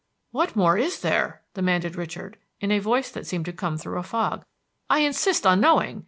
[0.31, 4.01] "What more is there?" demanded Richard in a voice that seemed to come through a
[4.01, 4.43] fog.
[4.89, 5.99] "I insist on knowing!